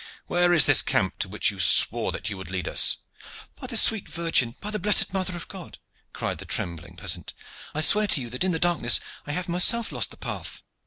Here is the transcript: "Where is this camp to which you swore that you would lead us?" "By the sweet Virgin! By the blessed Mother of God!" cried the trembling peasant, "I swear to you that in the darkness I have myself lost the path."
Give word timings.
"Where 0.25 0.51
is 0.51 0.65
this 0.65 0.81
camp 0.81 1.19
to 1.19 1.29
which 1.29 1.51
you 1.51 1.59
swore 1.59 2.11
that 2.11 2.27
you 2.27 2.35
would 2.35 2.49
lead 2.49 2.67
us?" 2.67 2.97
"By 3.55 3.67
the 3.67 3.77
sweet 3.77 4.09
Virgin! 4.09 4.55
By 4.59 4.71
the 4.71 4.79
blessed 4.79 5.13
Mother 5.13 5.35
of 5.37 5.47
God!" 5.47 5.77
cried 6.11 6.39
the 6.39 6.45
trembling 6.45 6.95
peasant, 6.95 7.35
"I 7.75 7.81
swear 7.81 8.07
to 8.07 8.19
you 8.19 8.31
that 8.31 8.43
in 8.43 8.51
the 8.51 8.57
darkness 8.57 8.99
I 9.27 9.33
have 9.33 9.47
myself 9.47 9.91
lost 9.91 10.09
the 10.09 10.17
path." 10.17 10.63